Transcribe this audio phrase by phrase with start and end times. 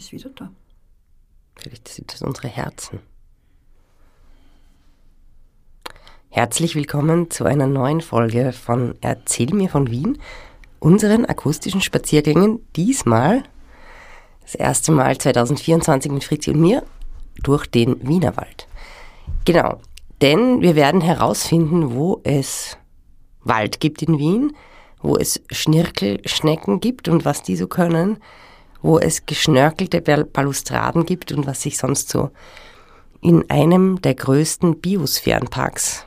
[0.00, 0.50] ist wieder da.
[1.56, 3.00] Vielleicht sind das unsere Herzen.
[6.30, 10.18] Herzlich willkommen zu einer neuen Folge von Erzähl mir von Wien,
[10.78, 12.66] unseren akustischen Spaziergängen.
[12.76, 13.42] Diesmal
[14.40, 16.82] das erste Mal 2024 mit Fritzi und mir
[17.42, 18.66] durch den Wienerwald.
[19.44, 19.80] Genau,
[20.22, 22.78] denn wir werden herausfinden, wo es
[23.42, 24.56] Wald gibt in Wien,
[25.02, 28.18] wo es Schnirkelschnecken gibt und was die so können,
[28.82, 32.30] wo es geschnörkelte Balustraden gibt und was sich sonst so
[33.20, 36.06] in einem der größten Biosphärenparks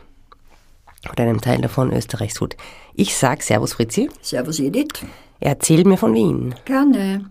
[1.11, 2.55] oder einem Teil davon Österreichs tut.
[2.95, 4.09] Ich sag Servus Fritzi.
[4.21, 5.05] Servus Edith.
[5.39, 6.55] Erzähl mir von Wien.
[6.65, 7.25] Gerne.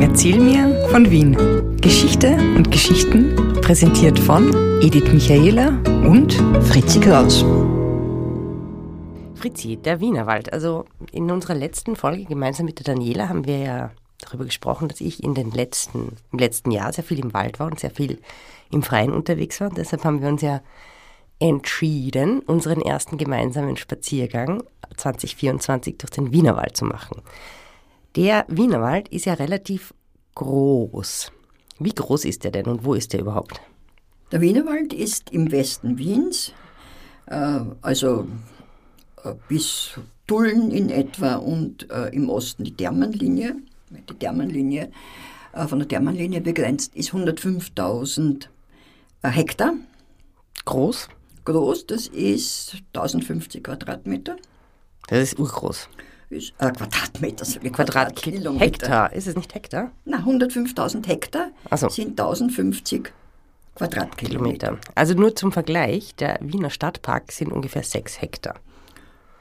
[0.00, 1.76] Erzähl mir von Wien.
[1.80, 5.68] Geschichte und Geschichten präsentiert von Edith Michaela
[6.06, 7.44] und Fritzi Kraus.
[9.34, 10.52] Fritzi, der Wienerwald.
[10.52, 13.90] Also in unserer letzten Folge gemeinsam mit der Daniela haben wir ja
[14.24, 17.66] darüber gesprochen, dass ich in den letzten, im letzten Jahr sehr viel im Wald war
[17.66, 18.18] und sehr viel
[18.70, 19.68] im Freien unterwegs war.
[19.68, 20.60] Und deshalb haben wir uns ja
[21.38, 24.62] entschieden, unseren ersten gemeinsamen Spaziergang
[24.96, 27.22] 2024 durch den Wienerwald zu machen.
[28.16, 29.92] Der Wienerwald ist ja relativ
[30.34, 31.32] groß.
[31.80, 33.60] Wie groß ist der denn und wo ist der überhaupt?
[34.30, 36.52] Der Wienerwald ist im Westen Wiens,
[37.26, 38.26] äh, also
[39.24, 43.56] äh, bis Tulln in etwa und äh, im Osten die Thermenlinie.
[44.08, 44.90] Die Thermenlinie
[45.68, 48.48] von der Thermenlinie begrenzt ist 105.000
[49.22, 49.74] Hektar.
[50.64, 51.08] Groß?
[51.44, 54.36] Groß, das ist 1050 Quadratmeter.
[55.08, 55.88] Das ist urgroß.
[56.30, 58.64] Ist, äh, Quadratmeter, sorry, Quadratkilometer.
[58.64, 59.92] Hektar, ist es nicht Hektar?
[60.04, 61.88] Na, 105.000 Hektar so.
[61.90, 63.12] sind 1050
[63.74, 64.68] Quadratkilometer.
[64.68, 64.92] Kilometer.
[64.94, 68.54] Also nur zum Vergleich, der Wiener Stadtpark sind ungefähr 6 Hektar.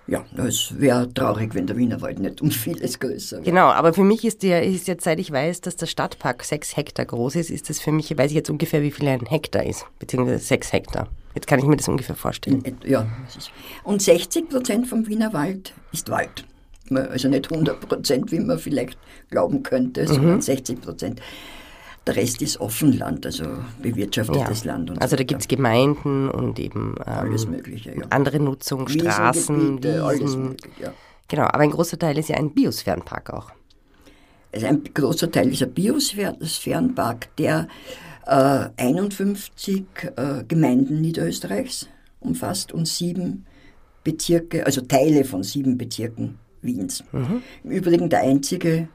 [0.06, 3.46] Ja, es wäre traurig, wenn der Wienerwald nicht um vieles größer wäre.
[3.46, 6.76] Genau, aber für mich ist, der, ist jetzt, seit ich weiß, dass der Stadtpark 6
[6.76, 9.66] Hektar groß ist, ist das für mich, weiß ich jetzt ungefähr, wie viel ein Hektar
[9.66, 11.08] ist, beziehungsweise 6 Hektar.
[11.36, 12.64] Jetzt kann ich mir das ungefähr vorstellen.
[12.86, 13.08] Ja,
[13.84, 16.46] und 60 Prozent vom Wienerwald ist Wald.
[16.92, 18.98] Also nicht 100 Prozent, wie man vielleicht
[19.30, 20.42] glauben könnte, sondern mhm.
[20.42, 21.22] 60 Prozent.
[22.06, 23.46] Der Rest ist Offenland, also
[23.82, 24.74] bewirtschaftetes ja.
[24.74, 25.02] Land.
[25.02, 28.06] also da gibt es Gemeinden und eben ähm, alles Mögliche, ja.
[28.10, 30.02] andere Nutzung, Straßen, Wiesen.
[30.02, 30.94] Alles mögliche, ja.
[31.30, 33.52] Genau, aber ein großer Teil ist ja ein Biosphärenpark auch.
[34.52, 37.68] Also ein großer Teil ist ein Biosphärenpark, der
[38.28, 41.88] äh, 51 äh, Gemeinden Niederösterreichs
[42.20, 43.46] umfasst und sieben
[44.04, 47.04] Bezirke, also Teile von sieben Bezirken Wiens.
[47.12, 47.42] Mhm.
[47.64, 48.88] Im Übrigen der einzige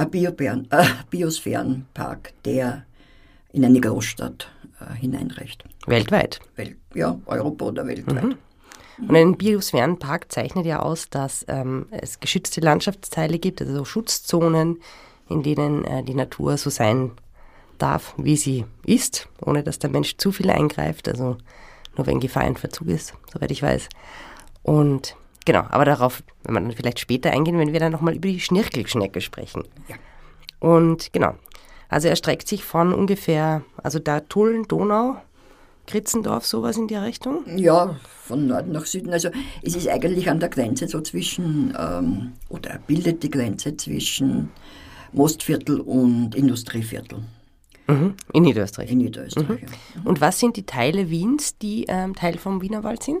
[0.00, 2.84] äh, äh, Biosphärenpark, der
[3.52, 4.48] in eine Großstadt
[4.80, 5.64] äh, hineinreicht.
[5.86, 6.40] Weltweit?
[6.56, 8.24] Welt, ja, Europa oder weltweit.
[8.24, 8.36] Mhm.
[9.08, 14.80] Und ein Biosphärenpark zeichnet ja aus, dass ähm, es geschützte Landschaftsteile gibt, also Schutzzonen,
[15.28, 17.12] in denen äh, die Natur so sein
[17.78, 21.38] darf, wie sie ist, ohne dass der Mensch zu viel eingreift, also
[21.96, 23.88] nur wenn Gefahr in Verzug ist, soweit ich weiß.
[24.62, 28.28] Und Genau, aber darauf, wenn wir dann vielleicht später eingehen, wenn wir dann nochmal über
[28.28, 29.64] die Schnirkelschnecke sprechen.
[29.88, 29.96] Ja.
[30.58, 31.34] Und genau,
[31.88, 35.16] also er streckt sich von ungefähr, also da Tulln, Donau,
[35.86, 37.42] Kritzendorf, sowas in der Richtung?
[37.56, 39.12] Ja, von Norden nach Süden.
[39.12, 39.30] Also
[39.62, 44.50] es ist eigentlich an der Grenze so zwischen, ähm, oder er bildet die Grenze zwischen
[45.12, 47.24] Mostviertel und Industrieviertel.
[47.88, 48.14] Mhm.
[48.32, 48.92] In Niederösterreich.
[48.92, 49.66] In Niederösterreich, mhm.
[49.66, 50.02] ja.
[50.04, 53.18] Und was sind die Teile Wiens, die ähm, Teil vom Wienerwald sind?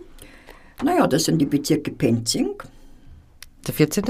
[0.82, 2.54] Naja, das sind die Bezirke Penzing.
[3.66, 4.04] Der 14.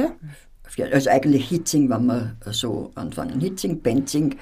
[0.92, 3.40] Also eigentlich Hitzing, wenn wir so anfangen.
[3.40, 4.36] Hitzing, Penzing,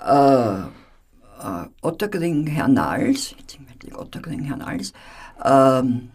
[0.00, 4.92] äh, äh, Ottergring, Hernals, Hitzing, Ottergring, Hernals,
[5.44, 6.10] ähm,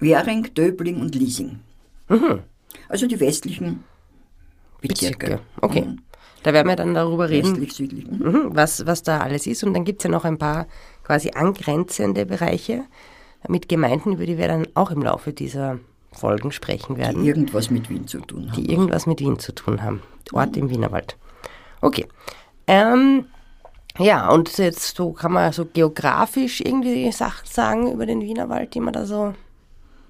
[0.00, 1.60] Währing, Döbling und Liesing.
[2.08, 2.40] Mhm.
[2.88, 3.84] Also die westlichen
[4.80, 5.18] Bezirke.
[5.18, 5.40] Bezirke.
[5.60, 5.82] Okay.
[5.82, 6.00] Mhm.
[6.42, 8.06] Da werden wir dann darüber reden, Westlich, südlich.
[8.06, 8.26] Mhm.
[8.26, 8.48] mhm.
[8.50, 9.64] was, was da alles ist.
[9.64, 10.66] Und dann gibt es ja noch ein paar
[11.02, 12.84] quasi angrenzende Bereiche
[13.48, 15.78] mit Gemeinden, über die wir dann auch im Laufe dieser
[16.12, 17.22] Folgen sprechen werden.
[17.22, 18.62] Die irgendwas mit Wien zu tun haben.
[18.62, 20.02] Die irgendwas mit Wien zu tun haben.
[20.32, 21.16] Ort im Wienerwald.
[21.80, 22.06] Okay.
[22.66, 23.26] Ähm,
[23.98, 28.80] ja, und jetzt so kann man so geografisch irgendwie Sachen sagen über den Wienerwald, die
[28.80, 29.34] man da so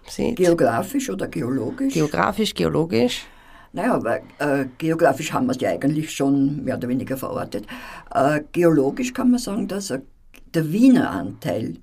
[0.07, 0.37] sieht.
[0.37, 1.93] Geografisch oder geologisch?
[1.93, 3.27] Geografisch, geologisch.
[3.73, 7.67] Naja, weil äh, geografisch haben wir es ja eigentlich schon mehr oder weniger verortet.
[8.15, 10.01] Äh, geologisch kann man sagen, dass äh,
[10.55, 11.75] der Wiener Anteil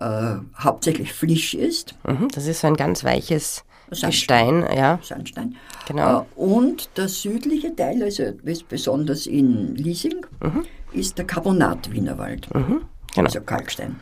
[0.00, 1.94] äh, hauptsächlich Flisch ist.
[2.06, 4.98] Mhm, das ist so ein ganz weiches Sandstein, Gestein, ja.
[5.02, 5.56] Sandstein.
[5.86, 6.20] Genau.
[6.20, 8.24] Äh, und der südliche Teil, also
[8.68, 10.64] besonders in Liesing, mhm.
[10.92, 12.52] ist der Carbonat-Wienerwald.
[12.54, 12.82] Mhm,
[13.14, 13.26] genau.
[13.26, 14.00] Also Kalkstein.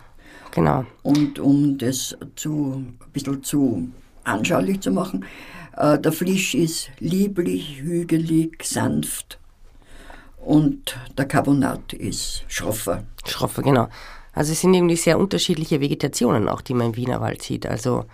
[0.52, 0.84] Genau.
[1.02, 3.88] Und um das zu, ein bisschen zu
[4.24, 5.24] anschaulich zu machen,
[5.78, 9.38] Äh, der Flisch ist lieblich, hügelig, sanft
[10.44, 13.04] und der Carbonat ist schroffer.
[13.24, 13.88] Schroffer, genau.
[14.38, 17.66] Also es sind irgendwie sehr unterschiedliche Vegetationen auch, die man im Wienerwald sieht.
[17.66, 18.04] Also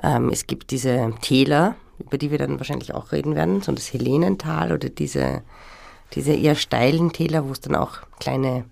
[0.00, 3.92] ähm, es gibt diese Täler, über die wir dann wahrscheinlich auch reden werden, so das
[3.92, 5.42] Helenental oder diese,
[6.12, 8.66] diese eher steilen Täler, wo es dann auch kleine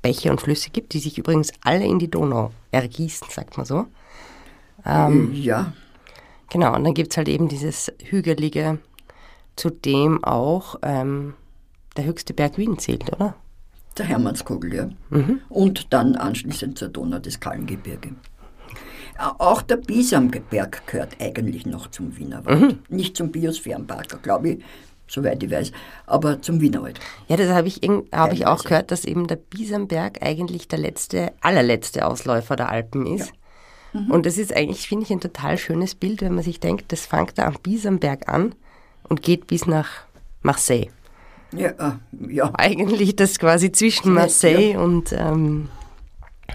[0.00, 3.86] Bäche und Flüsse gibt, die sich übrigens alle in die Donau ergießen, sagt man so.
[4.86, 5.72] Ähm, ja.
[6.50, 8.78] Genau, und dann gibt es halt eben dieses hügelige,
[9.56, 11.34] zu dem auch ähm,
[11.96, 13.34] der höchste Berg Wien zählt, oder?
[13.96, 14.88] Der Hermannskogel, ja.
[15.10, 15.40] Mhm.
[15.48, 18.10] Und dann anschließend zur Donau das Kallengebirge.
[19.16, 22.60] Auch der Bisamberg gehört eigentlich noch zum Wienerwald.
[22.60, 22.78] Mhm.
[22.88, 24.64] Nicht zum Biosphärenpark, glaube ich,
[25.06, 25.70] soweit ich weiß,
[26.06, 26.98] aber zum Wienerwald.
[27.28, 27.80] Ja, das habe ich,
[28.12, 33.06] hab ich auch gehört, dass eben der Bisamberg eigentlich der letzte, allerletzte Ausläufer der Alpen
[33.06, 33.32] ist.
[33.92, 34.00] Ja.
[34.00, 34.10] Mhm.
[34.10, 37.06] Und das ist eigentlich, finde ich, ein total schönes Bild, wenn man sich denkt, das
[37.06, 38.56] fängt da am Bisamberg an
[39.08, 39.88] und geht bis nach
[40.42, 40.88] Marseille.
[41.56, 41.92] Ja, äh,
[42.28, 42.50] ja.
[42.54, 44.80] Eigentlich das quasi zwischen Marseille ja.
[44.80, 45.68] und, ähm,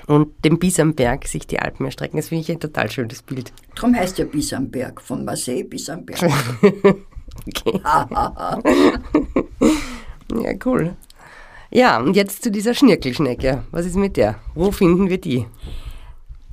[0.08, 2.18] und dem Bisamberg sich die Alpen erstrecken.
[2.18, 3.54] Das finde ich ein total schönes Bild.
[3.76, 6.22] Darum heißt ja Bisamberg, von Marseille bis am Berg.
[6.62, 7.82] okay.
[10.44, 10.96] ja, cool.
[11.72, 13.64] Ja, und jetzt zu dieser Schnirkelschnecke.
[13.72, 14.40] Was ist mit der?
[14.56, 15.46] Wo finden wir die?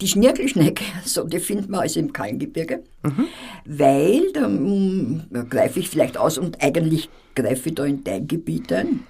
[0.00, 3.26] Die Schnirkelschnecke, so, die finden wir also im Kallengebirge, mhm.
[3.64, 4.48] weil, da,
[5.31, 9.04] da greife ich vielleicht aus und eigentlich greife ich da in dein Gebiet ein.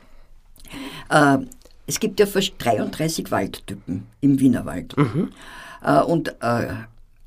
[1.10, 1.38] Äh,
[1.86, 4.96] es gibt ja fast 33 Waldtypen im Wienerwald.
[4.96, 5.30] Mhm.
[5.82, 6.68] Äh, und äh,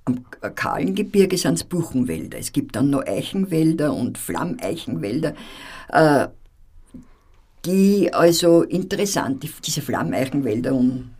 [0.06, 2.38] am kahlen Gebirge sind es Buchenwälder.
[2.38, 5.34] Es gibt dann noch Eichenwälder und Flammeichenwälder.
[5.90, 6.28] Äh,
[7.66, 11.12] die also interessant, diese Flammeichenwälder, um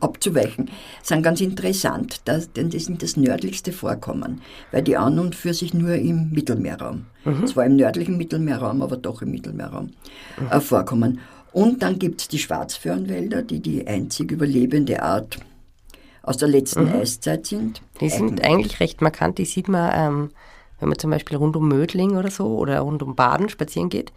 [0.00, 0.70] abzuweichen,
[1.02, 4.40] sind ganz interessant, dass, denn die sind das nördlichste Vorkommen,
[4.72, 7.46] weil die an und für sich nur im Mittelmeerraum, mhm.
[7.46, 9.90] zwar im nördlichen Mittelmeerraum, aber doch im Mittelmeerraum
[10.38, 10.46] mhm.
[10.50, 11.20] äh, vorkommen.
[11.52, 15.38] Und dann gibt es die Schwarzföhrenwälder, die die einzig überlebende Art
[16.22, 17.00] aus der letzten mhm.
[17.00, 17.80] Eiszeit sind.
[18.00, 20.30] Die sind eigentlich recht markant, die sieht man, ähm,
[20.80, 24.12] wenn man zum Beispiel rund um Mödling oder so oder rund um Baden spazieren geht.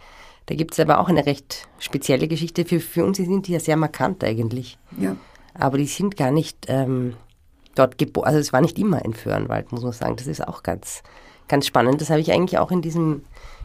[0.48, 2.66] Da gibt es aber auch eine recht spezielle Geschichte.
[2.66, 4.78] Für, für uns sind die ja sehr markant eigentlich.
[5.00, 5.16] Ja
[5.60, 7.16] aber die sind gar nicht ähm,
[7.76, 8.28] dort geboren.
[8.28, 10.16] Also es war nicht immer ein Föhrenwald, muss man sagen.
[10.16, 11.04] Das ist auch ganz,
[11.48, 12.02] ganz spannend.
[12.02, 13.24] Das habe ich eigentlich auch in diesem,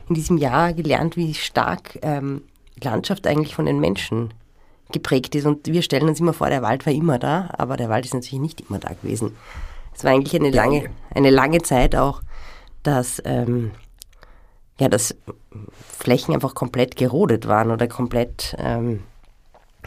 [0.09, 2.43] in diesem Jahr gelernt, wie stark ähm,
[2.83, 4.35] Landschaft eigentlich von den Menschen
[4.93, 5.47] geprägt ist.
[5.47, 8.15] Und wir stellen uns immer vor, der Wald war immer da, aber der Wald ist
[8.15, 9.37] natürlich nicht immer da gewesen.
[9.95, 12.23] Es war eigentlich eine lange, eine lange Zeit auch,
[12.83, 13.71] dass, ähm,
[14.79, 15.17] ja, dass
[15.99, 19.05] Flächen einfach komplett gerodet waren oder komplett ähm,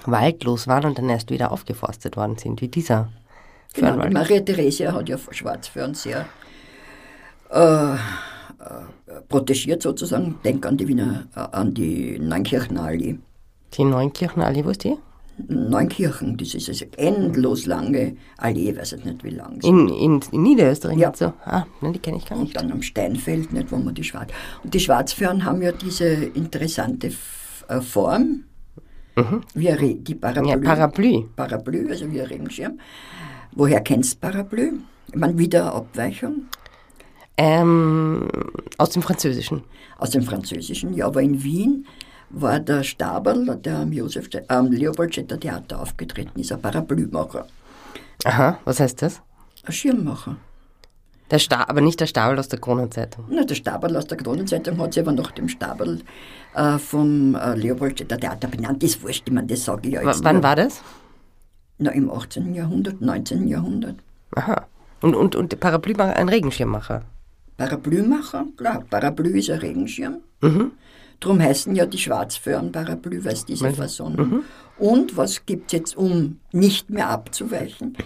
[0.08, 3.10] waldlos waren und dann erst wieder aufgeforstet worden sind, wie dieser
[3.74, 6.26] genau, Die Maria Theresia hat ja Schwarzföhren sehr
[7.50, 7.98] äh, äh,
[9.30, 10.36] protegiert sozusagen.
[10.44, 13.18] Denk an die Wiener, äh, an die Neunkirchenallee.
[13.74, 14.98] Die Neunkirchenallee, wo ist die?
[15.48, 19.60] Neunkirchen, das ist eine endlos lange Allee, ich weiß jetzt nicht wie lang.
[19.62, 20.98] In, in, in Niederösterreich?
[20.98, 21.14] Ja.
[21.16, 21.32] So.
[21.46, 22.56] Ah, nein, die kenne ich gar nicht.
[22.56, 24.32] Und dann am Steinfeld, nicht, wo man die Schwarz...
[24.64, 27.12] Und die Schwarzföhren haben ja diese interessante
[27.68, 28.46] äh, Form,
[29.18, 29.42] Mhm.
[29.56, 30.52] Wie die Parapluie.
[30.52, 31.26] Ja, Parapluie.
[31.36, 32.80] Parapluie, also wie ein Regenschirm.
[33.54, 34.74] Woher kennst du Parapluie?
[35.08, 36.44] Ich meine, wieder Abweichung?
[37.36, 38.28] Ähm,
[38.78, 39.64] aus dem Französischen.
[39.98, 41.88] Aus dem Französischen, ja, aber in Wien
[42.30, 47.48] war der Staberl, der am, Josef, am Leopoldstädter Theater aufgetreten ist, ein Parapluiemacher.
[48.24, 49.22] Aha, was heißt das?
[49.64, 50.38] Ein Schirmmacher.
[51.30, 53.26] Der Sta aber nicht der Stabel aus der Kronenzeitung.
[53.30, 56.02] Na, der Stabel aus der Kronenzeitung hat sich aber nach dem Stabel
[56.56, 58.82] äh, vom äh, Leopoldstädter Theater benannt.
[58.82, 60.22] Das ist wurscht, ich meine, das sage ich ja jetzt.
[60.22, 60.44] W wann nur.
[60.44, 60.82] war das?
[61.80, 62.54] Na, im 18.
[62.54, 63.48] Jahrhundert, 19.
[63.48, 63.96] Jahrhundert.
[64.36, 64.66] Aha.
[65.02, 67.04] Und, und, und Parapluiemacher, ein Regenschirmmacher?
[67.58, 68.84] Parapluiemacher, klar.
[68.90, 70.18] Parapluie ist ein Regenschirm.
[70.42, 70.72] Mhm.
[71.20, 74.44] Darum heißen ja die Schwarzföhren Parapluie, weil es diese Fasson mhm.
[74.78, 77.98] Und was gibt es jetzt, um nicht mehr abzuweichen?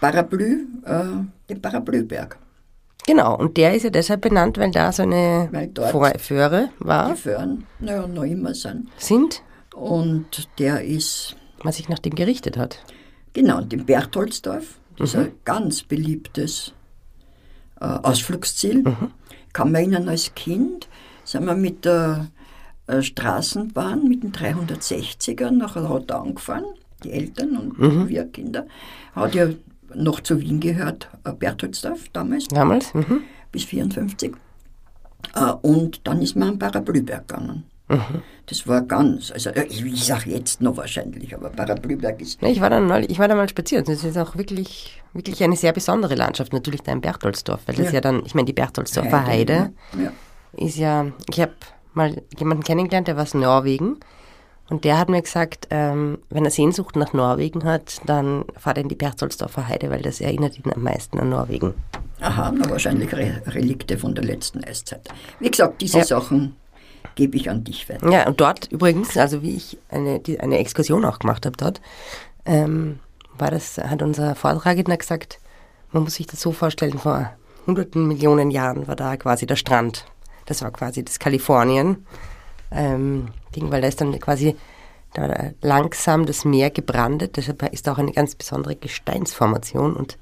[0.00, 1.04] Parapluie, äh,
[1.48, 2.38] den Parapluieberg.
[3.06, 5.50] Genau, und der ist ja deshalb benannt, weil da so eine
[6.18, 7.10] Föhre war.
[7.10, 8.88] Die Föhren, naja, noch immer sind.
[8.96, 9.42] Sind?
[9.74, 11.36] Und der ist.
[11.64, 12.78] Was sich nach dem gerichtet hat.
[13.32, 15.20] Genau, und im Berchtoldsdorf, das mhm.
[15.20, 16.72] ist ein ganz beliebtes
[17.80, 18.82] äh, Ausflugsziel.
[18.82, 19.10] Mhm.
[19.52, 20.88] Kann man erinnern, als Kind
[21.24, 22.28] sind wir mit der
[22.86, 26.64] äh, Straßenbahn, mit den 360er nach Rotterdam gefahren,
[27.04, 28.08] die Eltern und mhm.
[28.08, 28.66] wir Kinder.
[29.14, 29.48] Hat ja
[29.94, 32.48] noch zu Wien gehört, äh, Bertholdsdorf damals.
[32.48, 32.92] Damals?
[32.94, 33.22] Mhm.
[33.50, 34.34] Bis 54.
[35.34, 37.64] Äh, und dann ist man am Parapluieberg gegangen.
[38.46, 42.70] Das war ganz, also äh, ich, sage jetzt noch wahrscheinlich, aber Paraplüberg ist ich war
[42.70, 43.84] da neulich, ich war da mal spazieren.
[43.84, 46.52] Das ist auch wirklich, wirklich eine sehr besondere Landschaft.
[46.52, 47.92] Natürlich da in Berchtoldsdorf, weil das Ja.
[47.94, 50.12] ja, dann, ich meine, die Berchtoldsdorfer Heide Ja.
[50.56, 51.52] ist ja, ich habe
[51.94, 53.98] mal jemanden kennengelernt, der war aus Norwegen.
[54.68, 58.82] Und der hat mir gesagt, ähm, wenn er Sehnsucht nach Norwegen hat, dann fahrt er
[58.84, 61.74] in die Berchtoldsdorfer Heide, weil das erinnert ihn am meisten an Norwegen.
[62.20, 65.08] Aha, na, wahrscheinlich Re Relikte von der letzten Eiszeit.
[65.40, 66.04] Wie gesagt, diese Ja.
[66.04, 66.56] Sachen
[67.16, 68.08] gebe ich an dich weiter.
[68.10, 71.80] Ja, und dort übrigens, also wie ich eine, die, eine Exkursion auch gemacht habe dort,
[72.46, 73.00] ähm,
[73.36, 75.38] war das, hat unser Vortragender gesagt,
[75.90, 77.32] man muss sich das so vorstellen, vor
[77.66, 80.06] hunderten Millionen Jahren war da quasi der Strand.
[80.46, 82.06] Das war quasi das Kalifornien.
[82.70, 84.56] Ähm, Ding, weil da ist dann quasi
[85.14, 90.18] da langsam das Meer gebrandet, deshalb ist da auch eine ganz besondere Gesteinsformation und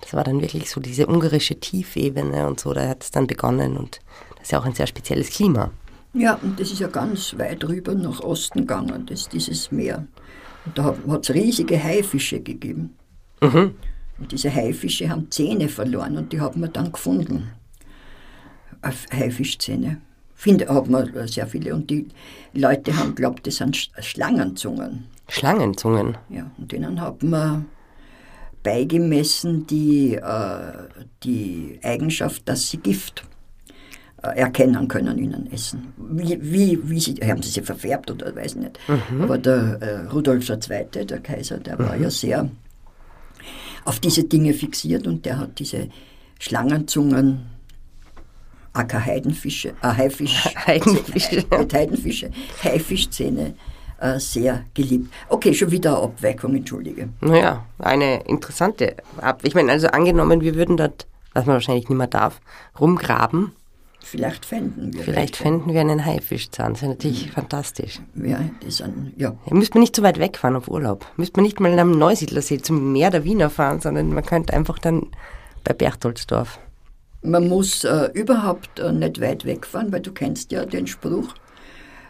[0.00, 3.76] das war dann wirklich so diese ungarische Tiefebene und so, da hat es dann begonnen
[3.76, 4.00] und
[4.34, 5.70] das ist ja auch ein sehr spezielles Klima.
[6.12, 10.06] Ja, und das ist ja ganz weit rüber nach Osten gegangen, das, dieses Meer.
[10.64, 12.94] Und da hat es riesige Haifische gegeben.
[14.18, 17.50] Und diese Haifische haben Zähne verloren und die haben wir dann gefunden.
[19.12, 20.00] Haifischzähne.
[20.36, 21.74] Finde, hat man sehr viele.
[21.74, 22.06] Und die
[22.52, 25.06] Leute haben glaubt, das sind Sch- Schlangenzungen.
[25.28, 26.16] Schlangenzungen.
[26.28, 27.64] Ja, und denen hat man
[28.62, 30.60] beigemessen die, äh,
[31.22, 33.24] die Eigenschaft, dass sie Gift
[34.22, 35.92] äh, erkennen können in einem Essen.
[35.96, 38.78] Wie, wie, wie sie, haben sie sie verfärbt oder weiß nicht.
[39.22, 42.50] Aber der äh, Rudolf II., der Kaiser, der war ja sehr
[43.84, 45.88] auf diese Dinge fixiert und der hat diese
[46.40, 47.46] Schlangenzungen,
[48.76, 51.44] aka Heidenfische, äh, Haifisch, Heidenfische.
[51.72, 52.30] Heidenfische,
[52.62, 53.54] Haifischzähne
[53.98, 55.12] äh, sehr geliebt.
[55.28, 57.08] Okay, schon wieder eine Abweichung, entschuldige.
[57.20, 61.96] Naja, eine interessante Ab Ich meine, also angenommen, wir würden dort, was man wahrscheinlich nicht
[61.96, 62.40] mehr darf,
[62.78, 63.52] rumgraben.
[64.00, 65.02] Vielleicht fänden wir.
[65.02, 65.42] Vielleicht welche.
[65.42, 66.74] fänden wir einen Haifischzahn.
[66.74, 68.00] Das wäre natürlich fantastisch.
[68.14, 69.34] Ja, die sind, ja.
[69.46, 71.04] Ja, müsste man nicht so weit wegfahren auf Urlaub.
[71.16, 74.78] Müsste man nicht mal am Neusiedlersee zum Meer der Wiener fahren, sondern man könnte einfach
[74.78, 75.08] dann
[75.64, 76.60] bei Berchtoldsdorf.
[77.26, 81.34] Man muss äh, überhaupt äh, nicht weit wegfahren, weil du kennst ja den Spruch,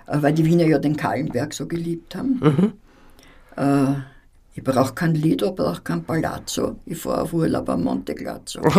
[0.07, 2.75] äh, weil die Wiener ja den Kahlenberg so geliebt haben.
[3.57, 3.95] Äh,
[4.55, 8.61] ich brauche kein Lido, brauche kein Palazzo, ich fahre auf Urlaub am Monte Glazzo.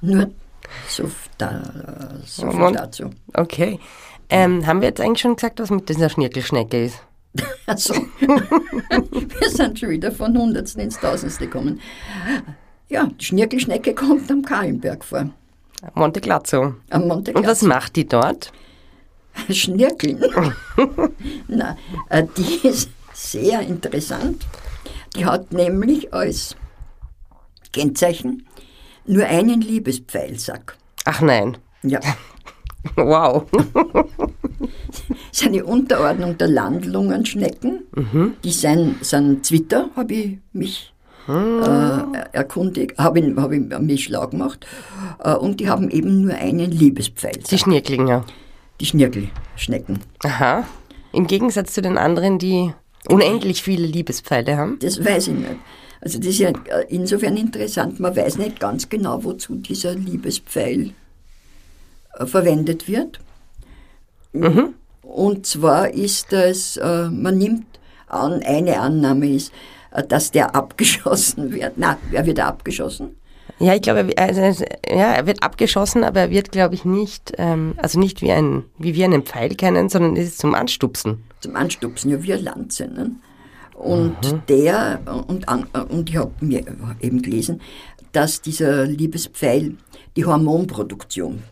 [0.00, 0.30] Nur
[0.88, 1.62] so, da,
[2.24, 3.10] so viel dazu.
[3.34, 3.78] Okay.
[4.28, 7.00] Ähm, haben wir jetzt eigentlich schon gesagt, was mit dieser Schnirkelschnecke ist?
[7.66, 11.80] Also, wir sind schon wieder von Hundertsten ins Tausendste gekommen.
[12.88, 15.30] Ja, die Schnirkelschnecke kommt am Kahlenberg vor,
[15.94, 16.74] Monte Glazzo.
[16.90, 17.66] am Monte Und was Glazzo.
[17.66, 18.52] macht die dort?
[19.50, 20.24] Schnirkeln.
[21.48, 21.76] Na,
[22.08, 24.46] äh, die ist sehr interessant.
[25.14, 26.56] Die hat nämlich als
[27.72, 28.46] Kennzeichen
[29.06, 30.76] nur einen Liebespfeilsack.
[31.04, 31.56] Ach nein.
[31.82, 32.00] Ja,
[32.96, 33.46] Wow.
[33.52, 35.02] das
[35.32, 37.82] ist eine Unterordnung der Landlungenschnecken.
[38.44, 40.92] Die sind, sind Zwitter, habe ich mich
[41.28, 44.66] äh, erkundigt, habe ich, hab ich mich schlau gemacht.
[45.22, 48.24] Äh, und die haben eben nur einen Liebespfeilsack, Die Schnirkling, ja.
[48.80, 50.00] die Schnirkelschnecken.
[50.24, 50.64] Aha.
[51.12, 52.72] Im Gegensatz zu den anderen, die
[53.08, 54.78] unendlich viele Liebespfeile haben.
[54.80, 55.56] Das weiß ich nicht.
[56.00, 56.50] Also das ist ja
[56.88, 60.92] insofern interessant, man weiß nicht ganz genau, wozu dieser Liebespfeil
[62.18, 63.20] äh, verwendet wird.
[65.02, 67.64] Und zwar ist das, äh, man nimmt
[68.06, 69.50] an, eine Annahme ist,
[70.02, 71.74] dass der abgeschossen wird.
[71.76, 73.16] Na, wer wird abgeschossen?
[73.58, 77.32] Ja, ich glaube, er, also, ja, er wird abgeschossen, aber er wird, glaube ich, nicht,
[77.38, 81.24] ähm, also nicht wie, ein, wie wir einen Pfeil kennen, sondern es ist zum Anstupsen.
[81.40, 82.86] Zum Anstupsen, ja, wie Lanze.
[82.88, 83.12] Ne?
[83.74, 84.16] Und
[84.48, 86.64] der, und, und ich habe mir
[87.00, 87.60] eben gelesen,
[88.12, 89.74] dass dieser Liebespfeil
[90.16, 91.42] die Hormonproduktion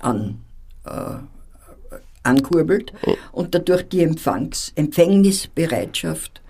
[0.00, 0.40] an,
[0.86, 0.90] äh,
[2.22, 2.92] ankurbelt
[3.32, 6.40] und dadurch die Empfangs, Empfängnisbereitschaft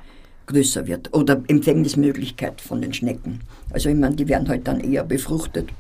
[0.46, 3.40] größer wird oder Empfängnismöglichkeit von den Schnecken.
[3.70, 5.70] Also ich meine, die werden halt dann eher befruchtet.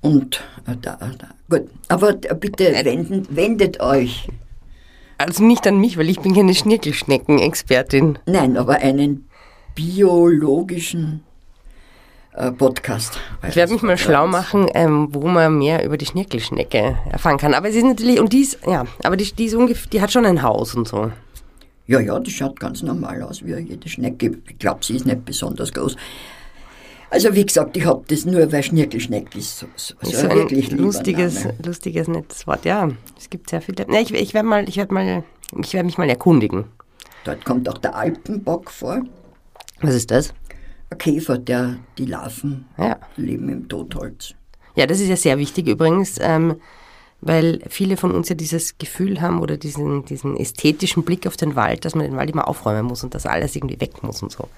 [0.00, 4.28] Und äh, da, da, gut, aber äh, bitte wenden, wendet euch
[5.18, 8.18] Also nicht an mich, weil ich bin keine Schnirkelschnecken-Expertin.
[8.26, 9.28] Nein, aber einen
[9.74, 11.22] biologischen
[12.34, 13.18] äh, Podcast.
[13.48, 17.54] Ich werde mich mal schlau machen, ähm, wo man mehr über die Schnirkelschnecke erfahren kann.
[17.54, 20.12] Aber es ist natürlich, und die ist, ja, aber die, die ist ungefähr, die hat
[20.12, 21.10] schon ein Haus und so.
[21.86, 24.32] Ja, ja, die schaut ganz normal aus wie jede Schnecke.
[24.48, 25.96] Ich glaube, sie ist nicht besonders groß.
[27.10, 30.26] Also wie gesagt, ich habe das nur, weil Schnirkelschneck ist so, so, so Ist so
[30.26, 31.54] ein ein wirklich lustiges, Name.
[31.64, 32.64] lustiges, nettes Wort.
[32.64, 33.86] Ja, es gibt sehr viele.
[33.88, 35.22] Ja, ich, ich werde mal, ich werde mal,
[35.62, 36.64] ich werde mich mal erkundigen.
[37.24, 39.02] Dort kommt auch der Alpenbock vor.
[39.80, 40.34] Was ist das?
[40.90, 42.98] Ein Käfer, der die Larven Ja.
[43.16, 44.34] leben im Totholz.
[44.74, 46.16] Ja, das ist ja sehr wichtig übrigens.
[46.20, 46.56] Ähm,
[47.26, 51.56] weil viele von uns ja dieses Gefühl haben oder diesen, diesen ästhetischen Blick auf den
[51.56, 54.32] Wald, dass man den Wald immer aufräumen muss und dass alles irgendwie weg muss und
[54.32, 54.48] so.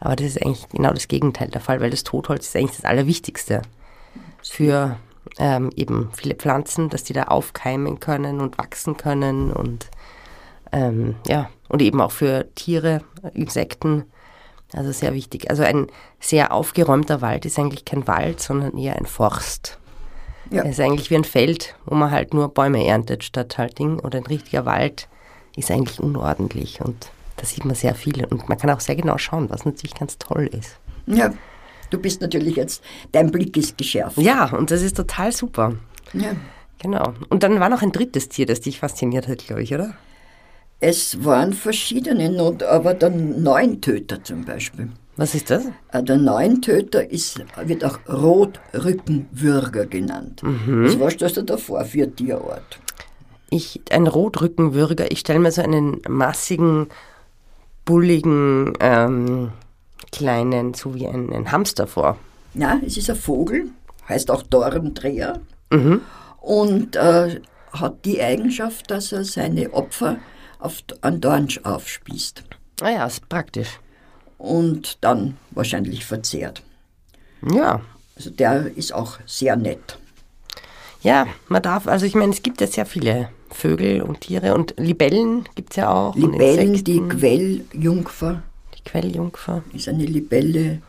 [0.00, 2.84] Aber das ist eigentlich genau das Gegenteil der Fall, weil das Totholz ist eigentlich das
[2.84, 3.62] Allerwichtigste
[4.42, 4.96] für
[5.38, 9.88] ähm, eben viele Pflanzen, dass die da aufkeimen können und wachsen können und
[10.72, 13.02] ähm, ja, und eben auch für Tiere,
[13.34, 14.04] Insekten.
[14.74, 15.50] Also sehr wichtig.
[15.50, 15.86] Also ein
[16.20, 19.78] sehr aufgeräumter Wald ist eigentlich kein Wald, sondern eher ein Forst.
[20.50, 20.62] Ja.
[20.62, 23.98] Es ist eigentlich wie ein Feld, wo man halt nur Bäume erntet statt halt Ding.
[24.00, 25.08] Oder ein richtiger Wald
[25.56, 28.24] ist eigentlich unordentlich und da sieht man sehr viel.
[28.24, 30.78] Und man kann auch sehr genau schauen, was natürlich ganz toll ist.
[31.06, 31.32] Ja,
[31.90, 34.18] du bist natürlich jetzt, dein Blick ist geschärft.
[34.18, 35.74] Ja, und das ist total super.
[36.12, 36.32] Ja.
[36.80, 37.14] Genau.
[37.28, 39.94] Und dann war noch ein drittes Tier, das dich fasziniert hat, glaube ich, oder?
[40.80, 44.90] Es waren verschiedene, aber der Neuntöter zum Beispiel.
[45.18, 45.66] Was ist das?
[45.90, 50.44] Äh, der Neuntöter ist, wird auch Rotrückenwürger genannt.
[50.44, 50.84] Mhm.
[50.84, 52.78] Was warst du da vor für ein Tierort?
[53.50, 56.86] Ich, ein Rotrückenwürger, ich stelle mir so einen massigen,
[57.84, 59.50] bulligen, ähm,
[60.12, 62.16] kleinen, so wie ein, ein Hamster vor.
[62.54, 63.70] Ja, es ist ein Vogel,
[64.08, 66.00] heißt auch Dorndreher mhm.
[66.40, 67.40] und äh,
[67.72, 70.18] hat die Eigenschaft, dass er seine Opfer
[70.60, 72.44] auf, an Dorn aufspießt.
[72.82, 73.80] Ah ja, ist praktisch.
[74.38, 76.62] Und dann wahrscheinlich verzehrt.
[77.52, 77.80] Ja.
[78.16, 79.98] Also der ist auch sehr nett.
[81.02, 84.74] Ja, man darf, also ich meine, es gibt ja sehr viele Vögel und Tiere und
[84.76, 86.16] Libellen gibt es ja auch.
[86.16, 88.42] Libellen, die Quelljungfer.
[88.76, 89.62] Die Quelljungfer.
[89.72, 90.82] Ist eine Libelle.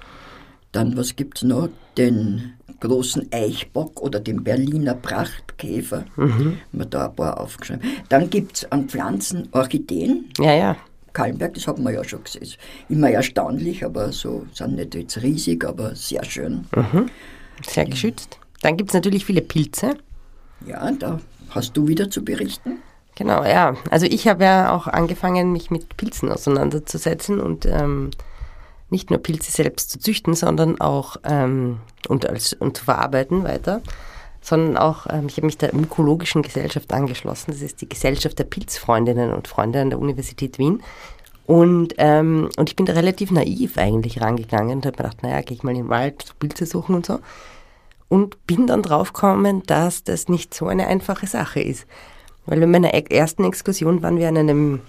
[0.72, 1.70] Dann, was gibt es noch?
[1.98, 6.06] Den großen Eichbock oder den Berliner Prachtkäfer.
[6.16, 6.58] Mhm.
[6.74, 7.82] Haben da ein paar aufgeschrieben.
[8.08, 10.30] Dann gibt es an Pflanzen Orchideen.
[10.40, 10.78] Ja, ja.
[11.14, 12.48] Kallenberg, das haben wir ja schon gesehen.
[12.90, 16.66] Immer erstaunlich, aber so sind nicht jetzt riesig, aber sehr schön.
[16.76, 17.10] Mhm.
[17.68, 18.40] Sehr geschützt.
[18.62, 19.96] Dann gibt es natürlich viele Pilze.
[20.66, 22.80] Ja, da hast du wieder zu berichten.
[23.16, 23.76] Genau, ja.
[23.90, 28.12] Also ich habe ja auch angefangen, mich mit Pilzen auseinanderzusetzen und ähm,
[28.90, 33.82] nicht nur Pilze selbst zu züchten, sondern auch ähm, und, als, und zu verarbeiten weiter,
[34.42, 37.52] sondern auch, ähm, ich habe mich der Mykologischen Gesellschaft angeschlossen.
[37.52, 40.82] Das ist die Gesellschaft der Pilzfreundinnen und Freunde an der Universität Wien.
[41.46, 45.42] Und, ähm, und ich bin da relativ naiv eigentlich rangegangen und habe mir gedacht, naja,
[45.42, 47.20] gehe ich mal in den Wald, Pilze suchen und so.
[48.08, 51.88] Und bin dann draufgekommen, dass das nicht so eine einfache Sache ist.
[52.46, 54.82] Weil bei meiner ersten Exkursion waren wir an einem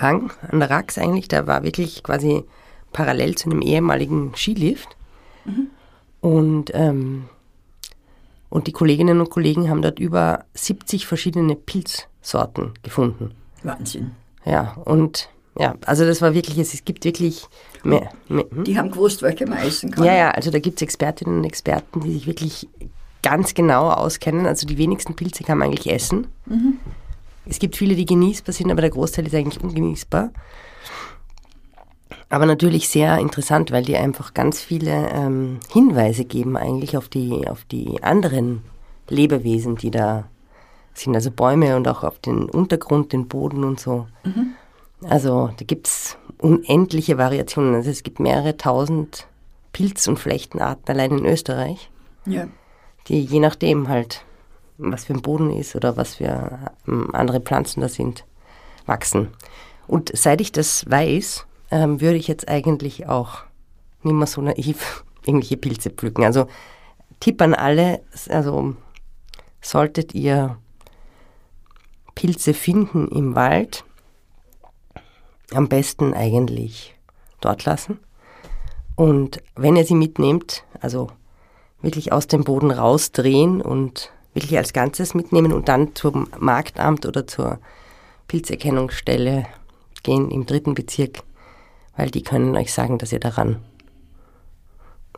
[0.00, 2.44] Hang, an der Rax eigentlich, da war wirklich quasi
[2.92, 4.96] parallel zu einem ehemaligen Skilift.
[5.44, 5.66] Mhm.
[6.20, 7.28] Und, ähm,
[8.56, 13.32] und die Kolleginnen und Kollegen haben dort über 70 verschiedene Pilzsorten gefunden.
[13.62, 14.12] Wahnsinn.
[14.46, 17.48] Ja, und ja, also das war wirklich, es gibt wirklich
[17.84, 18.08] mehr.
[18.30, 18.64] mehr hm?
[18.64, 20.04] Die haben gewusst, welche man essen kann.
[20.04, 22.66] Ja, ja, also da gibt es Expertinnen und Experten, die sich wirklich
[23.22, 24.46] ganz genau auskennen.
[24.46, 26.28] Also die wenigsten Pilze kann man eigentlich essen.
[26.46, 26.78] Mhm.
[27.44, 30.30] Es gibt viele, die genießbar sind, aber der Großteil ist eigentlich ungenießbar.
[32.28, 37.46] Aber natürlich sehr interessant, weil die einfach ganz viele ähm, Hinweise geben eigentlich auf die,
[37.46, 38.62] auf die anderen
[39.08, 40.24] Lebewesen, die da
[40.92, 44.08] sind, also Bäume und auch auf den Untergrund, den Boden und so.
[44.24, 44.54] Mhm.
[45.08, 47.74] Also da gibt es unendliche Variationen.
[47.74, 49.26] Also es gibt mehrere tausend
[49.72, 51.90] Pilz- und Flechtenarten allein in Österreich,
[52.24, 52.48] ja.
[53.08, 54.24] die je nachdem halt,
[54.78, 58.24] was für ein Boden ist oder was für ähm, andere Pflanzen da sind,
[58.86, 59.28] wachsen.
[59.86, 63.38] Und seit ich das weiß, ähm, würde ich jetzt eigentlich auch
[64.02, 66.24] nicht mehr so naiv irgendwelche Pilze pflücken.
[66.24, 66.46] Also
[67.20, 68.76] Tipp an alle, also
[69.60, 70.58] solltet ihr
[72.14, 73.84] Pilze finden im Wald,
[75.52, 76.94] am besten eigentlich
[77.40, 77.98] dort lassen.
[78.94, 81.10] Und wenn ihr sie mitnehmt, also
[81.82, 87.26] wirklich aus dem Boden rausdrehen und wirklich als Ganzes mitnehmen und dann zum Marktamt oder
[87.26, 87.58] zur
[88.28, 89.46] Pilzerkennungsstelle
[90.02, 91.22] gehen im dritten Bezirk
[91.96, 93.56] weil die können euch sagen, dass ihr daran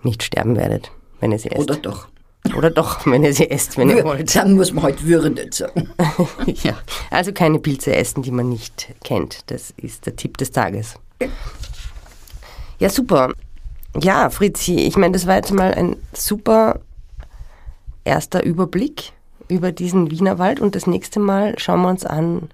[0.03, 1.71] nicht sterben werdet, wenn ihr sie esst.
[1.71, 2.09] Oder doch.
[2.57, 4.35] Oder doch, wenn ihr sie esst, wenn ihr wollt.
[4.35, 5.91] Dann muss man halt Würde sagen.
[6.47, 6.79] ja,
[7.11, 9.51] also keine Pilze essen, die man nicht kennt.
[9.51, 10.95] Das ist der Tipp des Tages.
[12.79, 13.33] Ja, super.
[14.01, 16.81] Ja, Fritzi, ich meine, das war jetzt mal ein super
[18.05, 19.13] erster Überblick
[19.49, 22.49] über diesen Wienerwald und das nächste Mal schauen wir uns an,